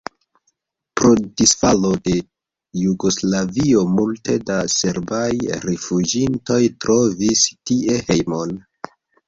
Pro 0.99 1.09
disfalo 1.41 1.91
de 2.07 2.15
Jugoslavio 2.85 3.83
multe 3.99 4.39
da 4.49 4.57
serbaj 4.79 5.29
rifuĝintoj 5.69 6.61
trovis 6.87 7.47
tie 7.53 8.03
hejmon. 8.13 8.61